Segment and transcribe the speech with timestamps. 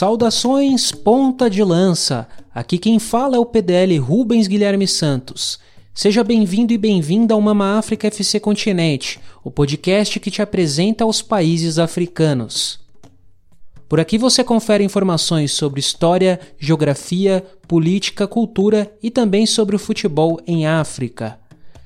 [0.00, 2.26] Saudações, ponta de lança!
[2.54, 5.58] Aqui quem fala é o PDL Rubens Guilherme Santos.
[5.92, 11.20] Seja bem-vindo e bem-vinda ao Mama África FC Continente, o podcast que te apresenta os
[11.20, 12.80] países africanos.
[13.86, 20.40] Por aqui você confere informações sobre história, geografia, política, cultura e também sobre o futebol
[20.46, 21.38] em África.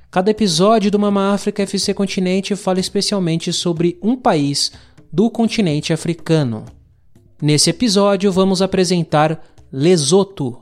[0.09, 4.71] Cada episódio do Mama África FC Continente fala especialmente sobre um país
[5.13, 6.65] do continente africano.
[7.47, 9.39] Nesse episódio, vamos apresentar
[9.71, 10.61] Lesoto.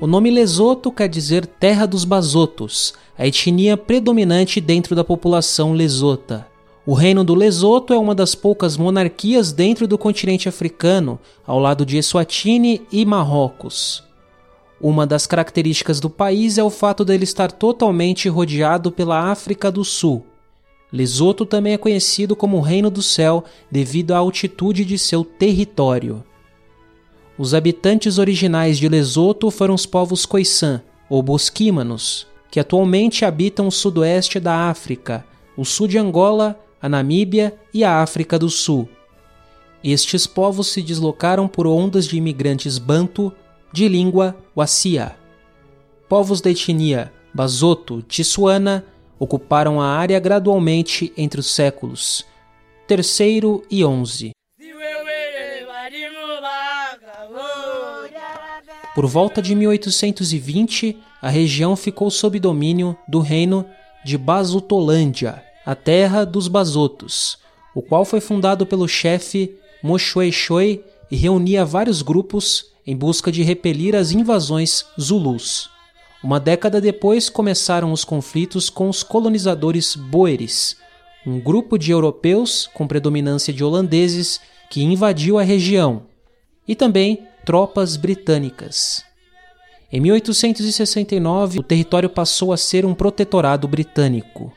[0.00, 6.46] O nome Lesoto quer dizer Terra dos Basotos, a etnia predominante dentro da população lesota.
[6.86, 11.84] O Reino do Lesoto é uma das poucas monarquias dentro do continente africano, ao lado
[11.84, 14.09] de Eswatini e Marrocos.
[14.80, 19.84] Uma das características do país é o fato dele estar totalmente rodeado pela África do
[19.84, 20.24] Sul.
[20.90, 26.24] Lesoto também é conhecido como Reino do Céu devido à altitude de seu território.
[27.36, 33.72] Os habitantes originais de Lesoto foram os povos Khoisan, ou bosquímanos, que atualmente habitam o
[33.72, 35.24] sudoeste da África,
[35.56, 38.88] o sul de Angola, a Namíbia e a África do Sul.
[39.84, 43.32] Estes povos se deslocaram por ondas de imigrantes banto
[43.72, 45.16] de língua Wassia.
[46.08, 48.84] Povos da etnia Basoto, Tissuana
[49.18, 52.24] ocuparam a área gradualmente entre os séculos
[52.88, 54.32] III e XI.
[58.94, 63.64] Por volta de 1820, a região ficou sob domínio do reino
[64.04, 67.38] de Basotolândia, a terra dos Basotos,
[67.74, 73.94] o qual foi fundado pelo chefe Moshoeshoi e reunia vários grupos em busca de repelir
[73.94, 75.70] as invasões zulus.
[76.24, 80.76] Uma década depois começaram os conflitos com os colonizadores boeres,
[81.24, 86.02] um grupo de europeus com predominância de holandeses que invadiu a região,
[86.66, 89.04] e também tropas britânicas.
[89.92, 94.52] Em 1869, o território passou a ser um protetorado britânico.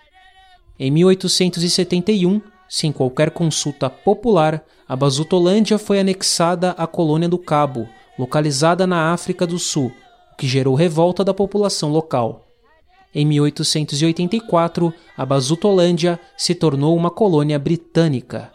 [0.79, 7.87] Em 1871, sem qualquer consulta popular, a Basutolândia foi anexada à colônia do Cabo,
[8.17, 9.91] localizada na África do Sul,
[10.31, 12.45] o que gerou revolta da população local.
[13.13, 18.51] Em 1884, a Basutolândia se tornou uma colônia britânica.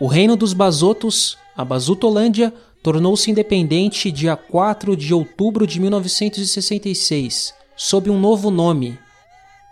[0.00, 2.52] O reino dos Basotos, a Basutolândia,
[2.82, 8.98] tornou-se independente dia 4 de outubro de 1966, sob um novo nome,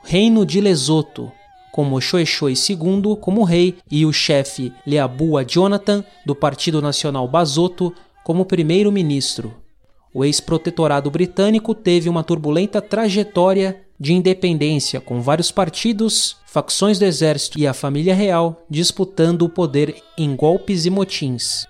[0.04, 1.32] Reino de Lesoto,
[1.72, 7.92] com Moshoeshoi II como rei e o chefe Leabua Jonathan, do Partido Nacional Basoto,
[8.26, 9.54] como primeiro-ministro.
[10.12, 17.56] O ex-protetorado britânico teve uma turbulenta trajetória de independência, com vários partidos, facções do exército
[17.56, 21.69] e a família real disputando o poder em golpes e motins.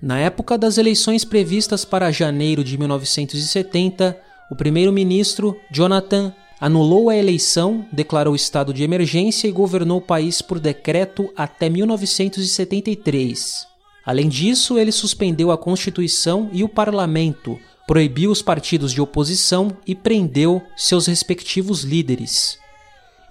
[0.00, 4.18] Na época das eleições previstas para janeiro de 1970,
[4.50, 10.58] o primeiro-ministro Jonathan anulou a eleição, declarou estado de emergência e governou o país por
[10.58, 13.71] decreto até 1973.
[14.04, 19.94] Além disso, ele suspendeu a Constituição e o parlamento, proibiu os partidos de oposição e
[19.94, 22.58] prendeu seus respectivos líderes.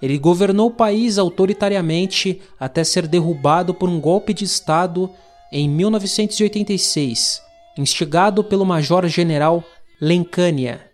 [0.00, 5.10] Ele governou o país autoritariamente até ser derrubado por um golpe de Estado
[5.52, 7.40] em 1986,
[7.78, 9.62] instigado pelo major-general
[10.00, 10.90] Lencânia.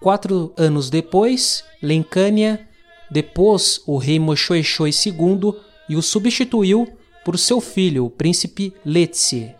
[0.00, 2.68] Quatro anos depois, Lencânia
[3.10, 5.54] depôs o rei Moshoeshoi II
[5.88, 6.88] e o substituiu
[7.24, 9.54] por seu filho, o príncipe Letsie.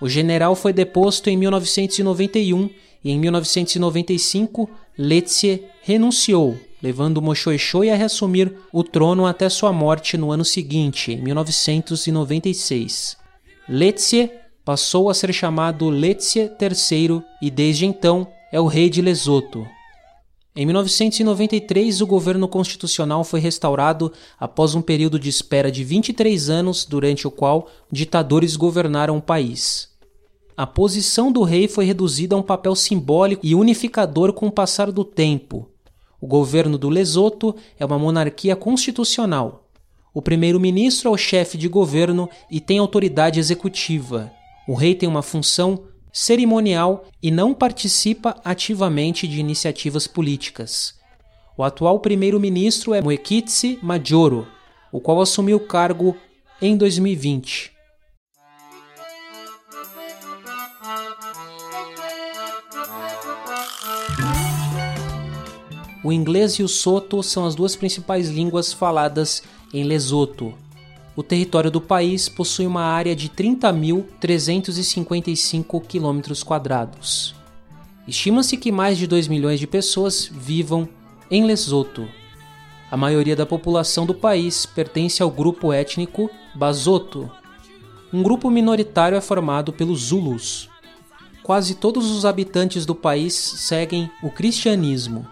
[0.00, 2.70] O general foi deposto em 1991
[3.04, 10.30] e em 1995 Letsie renunciou, levando Moshoeshoi a reassumir o trono até sua morte no
[10.32, 13.16] ano seguinte, em 1996.
[13.68, 14.30] Letsie
[14.64, 19.66] passou a ser chamado Letsie III e desde então é o rei de Lesoto.
[20.54, 26.84] Em 1993, o governo constitucional foi restaurado após um período de espera de 23 anos,
[26.84, 29.88] durante o qual ditadores governaram o país.
[30.56, 34.90] A posição do rei foi reduzida a um papel simbólico e unificador com o passar
[34.90, 35.70] do tempo.
[36.20, 39.68] O governo do Lesoto é uma monarquia constitucional.
[40.12, 44.30] O primeiro-ministro é o chefe de governo e tem autoridade executiva.
[44.66, 50.94] O rei tem uma função cerimonial e não participa ativamente de iniciativas políticas.
[51.56, 54.46] O atual primeiro-ministro é Moekitsi Majoro,
[54.90, 56.16] o qual assumiu o cargo
[56.60, 57.72] em 2020.
[66.02, 69.42] O inglês e o soto são as duas principais línguas faladas
[69.72, 70.54] em Lesoto.
[71.16, 76.20] O território do país possui uma área de 30.355 km.
[78.06, 80.88] Estima-se que mais de 2 milhões de pessoas vivam
[81.30, 82.08] em Lesoto.
[82.90, 87.30] A maioria da população do país pertence ao grupo étnico Basoto.
[88.12, 90.68] Um grupo minoritário é formado pelos Zulus.
[91.42, 95.26] Quase todos os habitantes do país seguem o cristianismo.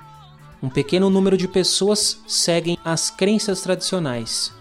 [0.63, 4.53] Um pequeno número de pessoas seguem as crenças tradicionais.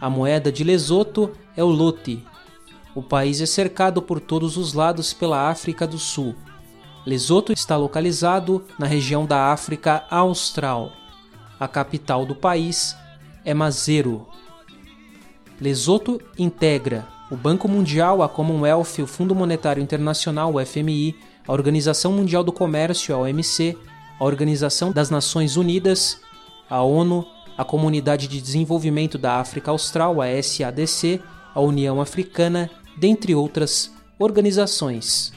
[0.00, 2.24] A moeda de Lesoto é o Loti.
[2.94, 6.34] O país é cercado por todos os lados pela África do Sul.
[7.06, 10.92] Lesoto está localizado na região da África Austral.
[11.58, 12.96] A capital do país
[13.44, 14.26] é Mazero.
[15.60, 21.14] Lesoto integra o Banco Mundial, a Commonwealth, o Fundo Monetário Internacional, o FMI,
[21.46, 23.76] a Organização Mundial do Comércio, a OMC,
[24.18, 26.20] a Organização das Nações Unidas,
[26.68, 27.26] a ONU,
[27.60, 31.20] a Comunidade de Desenvolvimento da África Austral, a SADC,
[31.54, 35.30] a União Africana, dentre outras organizações.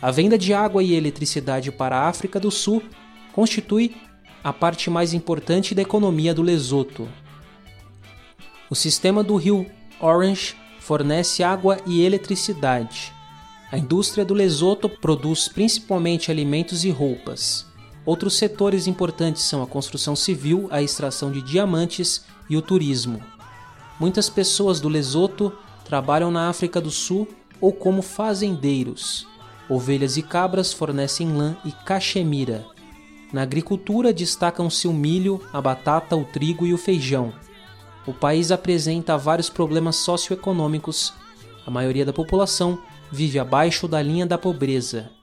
[0.00, 2.82] A venda de água e eletricidade para a África do Sul
[3.34, 3.94] constitui
[4.42, 7.06] a parte mais importante da economia do Lesoto.
[8.70, 9.66] O sistema do rio
[10.00, 13.12] Orange fornece água e eletricidade.
[13.70, 17.67] A indústria do Lesoto produz principalmente alimentos e roupas.
[18.08, 23.22] Outros setores importantes são a construção civil, a extração de diamantes e o turismo.
[24.00, 25.52] Muitas pessoas do Lesoto
[25.84, 27.28] trabalham na África do Sul
[27.60, 29.26] ou como fazendeiros.
[29.68, 32.64] Ovelhas e cabras fornecem lã e cachemira,
[33.30, 37.30] na agricultura destacam-se o milho, a batata, o trigo e o feijão.
[38.06, 41.12] O país apresenta vários problemas socioeconômicos.
[41.66, 42.78] A maioria da população
[43.12, 45.17] vive abaixo da linha da pobreza.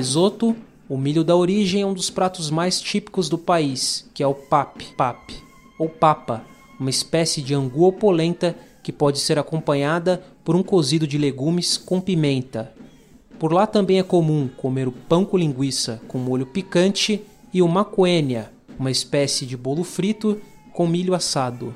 [0.00, 0.56] Lesoto,
[0.88, 4.32] o milho da origem é um dos pratos mais típicos do país, que é o
[4.32, 5.30] pap, pap
[5.78, 6.42] ou papa,
[6.80, 11.76] uma espécie de angu ou polenta que pode ser acompanhada por um cozido de legumes
[11.76, 12.72] com pimenta.
[13.38, 17.20] Por lá também é comum comer o pão com linguiça com molho picante
[17.52, 20.40] e o macuênia, uma espécie de bolo frito
[20.72, 21.74] com milho assado.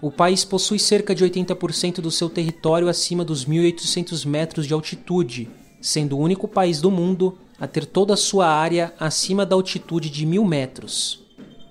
[0.00, 5.46] O país possui cerca de 80% do seu território acima dos 1.800 metros de altitude,
[5.84, 10.08] sendo o único país do mundo a ter toda a sua área acima da altitude
[10.08, 11.22] de 1.000 metros.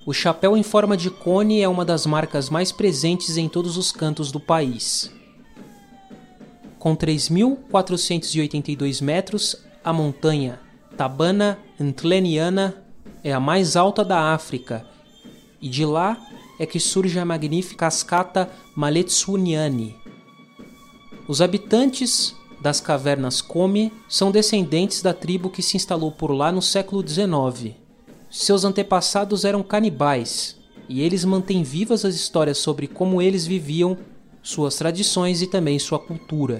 [0.05, 3.91] O chapéu em forma de cone é uma das marcas mais presentes em todos os
[3.91, 5.11] cantos do país.
[6.77, 10.59] Com 3.482 metros, a montanha
[10.95, 12.83] Tabana Antleniana
[13.23, 14.85] é a mais alta da África
[15.59, 16.23] e de lá
[16.59, 19.95] é que surge a magnífica cascata Maletsuniani.
[21.27, 26.63] Os habitantes das cavernas Come são descendentes da tribo que se instalou por lá no
[26.63, 27.83] século XIX
[28.33, 30.57] seus antepassados eram canibais
[30.89, 33.95] e eles mantêm vivas as histórias sobre como eles viviam,
[34.41, 36.59] suas tradições e também sua cultura.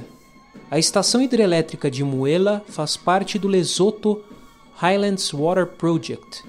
[0.69, 4.23] A estação hidrelétrica de Muela faz parte do Lesotho
[4.75, 6.43] Highlands Water Project,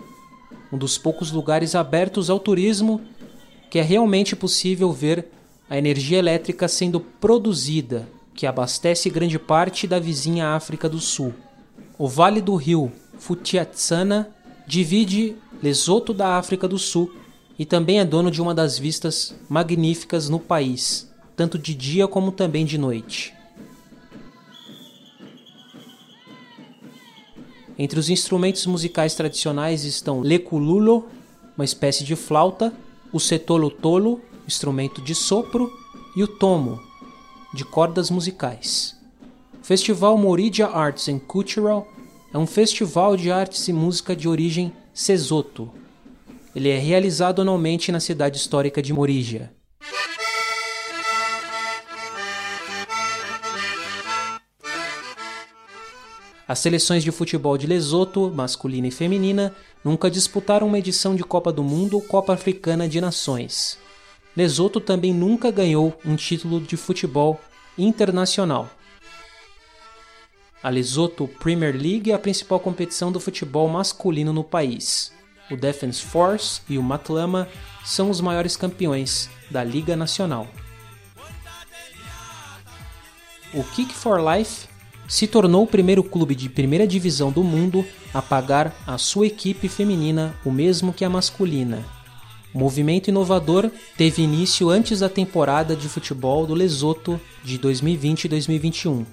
[0.70, 3.00] um dos poucos lugares abertos ao turismo
[3.70, 5.26] que é realmente possível ver
[5.70, 11.32] a energia elétrica sendo produzida, que abastece grande parte da vizinha África do Sul.
[11.96, 14.28] O vale do rio Futiatsana
[14.66, 17.14] divide Lesoto da África do Sul
[17.58, 22.32] e também é dono de uma das vistas magníficas no país, tanto de dia como
[22.32, 23.32] também de noite.
[27.78, 31.08] Entre os instrumentos musicais tradicionais estão lekululo,
[31.56, 32.72] uma espécie de flauta,
[33.12, 35.70] o setolo-tolo, instrumento de sopro,
[36.16, 36.80] e o tomo,
[37.54, 38.96] de cordas musicais.
[39.62, 41.86] O Festival Moridia Arts and Cultural
[42.32, 45.70] é um festival de artes e música de origem Sesoto.
[46.54, 49.52] Ele é realizado anualmente na cidade histórica de Morígia.
[56.46, 61.52] As seleções de futebol de Lesoto, masculina e feminina, nunca disputaram uma edição de Copa
[61.52, 63.78] do Mundo ou Copa Africana de Nações.
[64.36, 67.40] Lesoto também nunca ganhou um título de futebol
[67.78, 68.68] internacional.
[70.62, 75.12] A Lesotho Premier League é a principal competição do futebol masculino no país.
[75.50, 77.46] O Defence Force e o Matlama
[77.84, 80.48] são os maiores campeões da Liga Nacional.
[83.52, 84.66] O Kick for Life
[85.06, 89.68] se tornou o primeiro clube de primeira divisão do mundo a pagar à sua equipe
[89.68, 91.84] feminina o mesmo que a masculina.
[92.54, 98.28] O movimento inovador teve início antes da temporada de futebol do Lesoto de 2020 e
[98.28, 99.04] 2021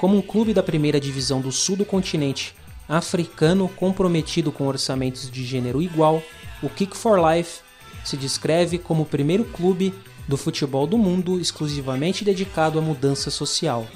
[0.00, 2.54] como um clube da primeira divisão do sul do continente
[2.88, 6.22] africano comprometido com orçamentos de gênero igual,
[6.62, 7.60] o Kick for Life
[8.02, 9.94] se descreve como o primeiro clube
[10.26, 13.86] do futebol do mundo exclusivamente dedicado à mudança social.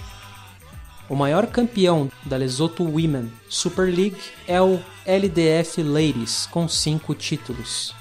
[1.08, 7.94] O maior campeão da Lesotho Women Super League é o LDF Ladies, com cinco títulos.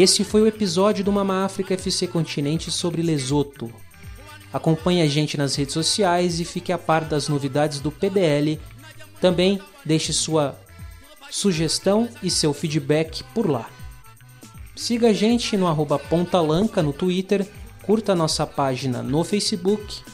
[0.00, 3.68] Esse foi o episódio do Mama África FC Continente sobre Lesoto.
[4.52, 8.60] Acompanhe a gente nas redes sociais e fique a par das novidades do PDL.
[9.20, 10.56] Também deixe sua
[11.32, 13.68] sugestão e seu feedback por lá.
[14.76, 17.44] Siga a gente no arroba Pontalanca no Twitter,
[17.82, 20.04] curta nossa página no Facebook,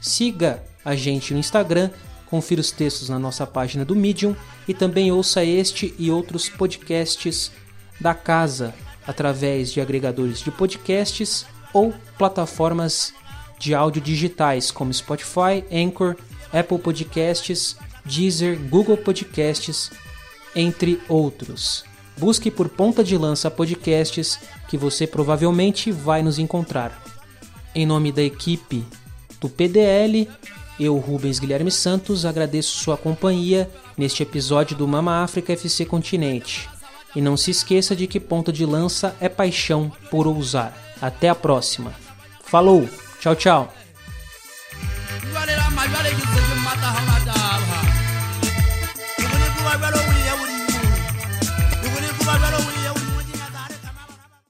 [0.00, 1.90] siga a gente no Instagram,
[2.26, 4.34] confira os textos na nossa página do Medium
[4.66, 7.52] e também ouça este e outros podcasts
[8.00, 8.74] da casa
[9.06, 13.12] através de agregadores de podcasts ou plataformas
[13.58, 16.16] de áudio digitais como Spotify, Anchor,
[16.52, 19.90] Apple Podcasts, Deezer, Google Podcasts,
[20.54, 21.84] entre outros.
[22.18, 27.02] Busque por Ponta de Lança Podcasts que você provavelmente vai nos encontrar.
[27.74, 28.84] Em nome da equipe
[29.40, 30.28] do PDL,
[30.78, 36.68] eu, Rubens Guilherme Santos, agradeço sua companhia neste episódio do Mama África FC Continente.
[37.14, 40.76] E não se esqueça de que ponta de lança é paixão por ousar.
[41.00, 41.92] Até a próxima.
[42.44, 42.88] Falou,
[43.20, 43.81] tchau, tchau.